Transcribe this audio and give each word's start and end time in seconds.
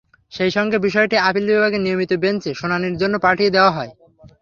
সেই 0.31 0.51
সঙ্গে 0.51 0.77
বিষয়টি 0.85 1.15
আপিল 1.21 1.45
বিভাগের 1.49 1.81
নিয়মিত 1.81 2.11
বেঞ্চে 2.23 2.51
শুনানির 2.59 2.95
জন্য 3.01 3.15
পাঠিয়ে 3.25 3.53
দেওয়া 3.55 3.71
হয়। 3.71 3.91